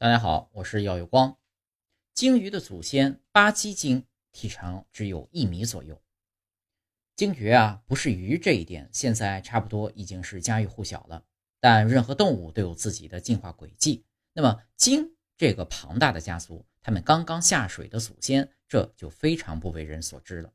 [0.00, 1.36] 大家好，我是耀有光。
[2.14, 6.00] 鲸鱼的祖先巴基鲸体长只有一米左右。
[7.16, 11.24] 鲸鱼啊，不是鱼这一点，现在差不多已经是家喻户晓了。
[11.58, 14.04] 但任何动物都有自己的进化轨迹。
[14.34, 20.52] 那么鲸这个庞大的家族，它们刚刚下水的祖先，这就非常不为人所知了。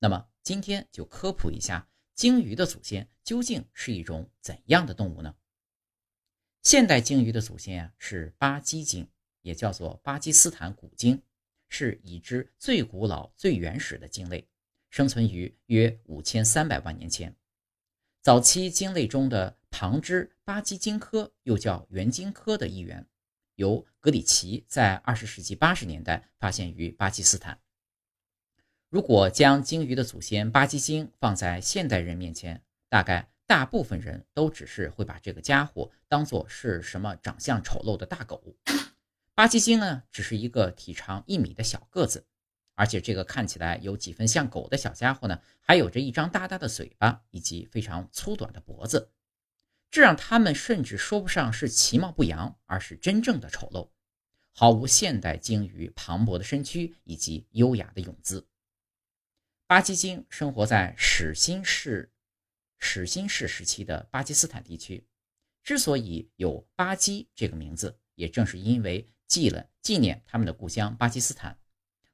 [0.00, 5.34] 那么今天就科普一下，鲸鱼的祖先究竟是一种怎样的动物呢？
[6.62, 9.08] 现代鲸鱼的祖先啊是巴基鲸，
[9.40, 11.20] 也叫做巴基斯坦古鲸，
[11.68, 14.48] 是已知最古老、最原始的鲸类，
[14.88, 17.34] 生存于约五千三百万年前。
[18.20, 23.04] 早期鲸类中的旁支巴基鲸科，又叫原鲸科的一员，
[23.56, 27.60] 由格里奇在二十世纪八十年代发现于巴基斯坦。
[28.88, 33.31] 如果将鲸鱼的祖先巴基鲸放在现代人面前，大概。
[33.46, 38.56] 大部分人都只是会把这个家伙当做是什么长相丑陋的大狗。
[39.34, 42.26] 巴基鲸呢，只是一个体长一米的小个子，
[42.74, 49.10] 而且这个看起来有几分像狗的小家伙呢，还有着一张大大的嘴巴以及非常粗短的脖子，
[49.90, 53.90] 这让他们甚至说不上是其貌不扬，而是真正的丑陋，
[54.52, 58.46] 毫无现代鲸鱼磅礴的身躯以及优雅的泳姿。
[59.66, 62.11] 巴基鲸生活在始新世。
[62.84, 65.06] 始新世时期的巴基斯坦地区，
[65.62, 71.56] 之所以有巴基这个名字，也正是因为记了纪念他们的故乡巴基斯坦。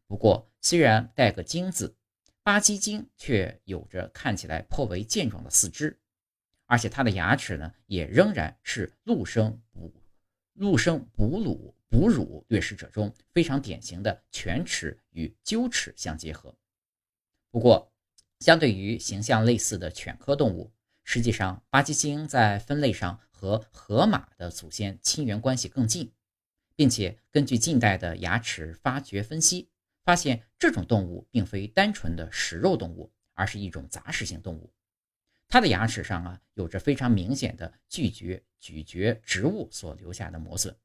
[0.07, 1.97] 不过，虽然带个“鲸”字，
[2.43, 5.99] 巴基鲸却有着看起来颇为健壮的四肢，
[6.67, 9.91] 而且它的牙齿呢，也仍然是陆生哺
[10.53, 16.55] 陆生哺乳哺乳掠食者中非常典型的犬齿与鸠齿相结合。
[17.51, 17.91] 不过，
[18.41, 20.73] 相对于形象类似的犬科动物，
[21.05, 26.13] 实际上巴基鲸在分类上和河马的祖先亲缘关系更近，
[26.77, 29.69] 并且根据近代的牙齿发掘分析，
[30.05, 34.73] 发现这种动物并非单纯的食肉动物，而是一种杂食性动物。
[35.49, 40.77] 它的牙齿上啊有着非常明显的咀嚼咀嚼植物所留下的磨损。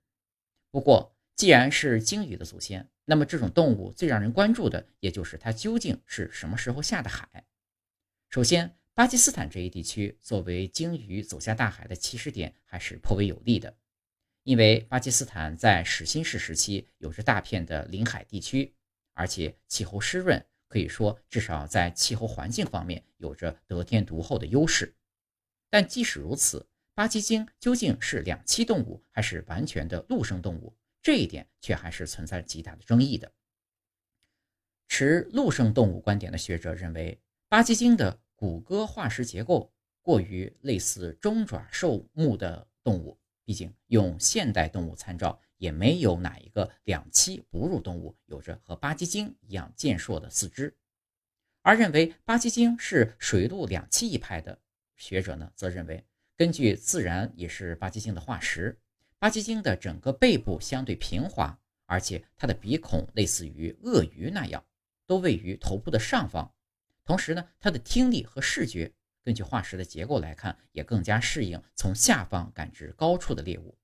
[0.72, 7.46] 不过，既然是鲸鱼的祖先，那么这种动物最让人关注的，也就是它究竟是什么时候下的海。
[8.34, 13.78] 首先，巴基斯坦这一地区作为鲸鱼走下大海的起始点，还是颇为有利的。
[14.42, 18.74] 因为巴基斯坦在始新世时期有着大片的临海地区，
[19.14, 24.96] 而且气候湿润，可以说至少在气候环境方面有着得天独厚的优势。
[25.70, 30.76] 但即使如此，巴基鲸究竟是两栖动物还是完全的陆生动物？
[31.04, 33.32] 这一点却还是存在极大的争议的。
[34.88, 39.72] 持陆生动物观点的学者认为，巴基鲸的骨骼化石结构
[40.02, 50.76] 过于类似中爪兽目的动物，毕竟用现代动物参照，也没有哪一个两栖哺乳动物有着和巴基鲸一样健硕的四肢。
[51.62, 54.60] 而认为巴基鲸是水陆两栖一派的
[54.98, 56.06] 学者呢，则认为，
[56.36, 58.78] 根据自然也是巴基鲸的化石。
[59.20, 64.62] 巴基鲸的整个背部相对平滑，而且它的鼻孔类似于鳄鱼那样，
[65.08, 66.54] 都位于头部的上方。
[67.06, 68.94] 同时呢，它的听力和视觉，
[69.24, 73.78] 根据化石的结构来看，也更加适应从下方感知高处的猎物。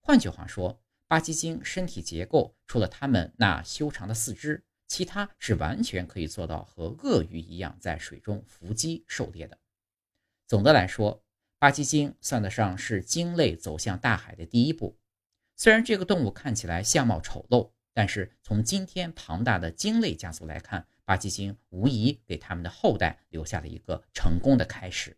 [0.00, 9.58] 换句话说，巴基鲸身体结构除了它们那修长的四肢，其他是完全可以做到和鳄鱼一样在水中伏击狩猎的。
[10.46, 11.22] 总的来说。
[11.58, 14.98] 巴基鲸算得上是鲸类走向大海的第一步。
[15.56, 25.16] 虽然这个动物看起来相貌丑陋，但是从今天庞大的鲸类家族来看，巴基鲸无疑给他们的后代留下了一个成功的开始。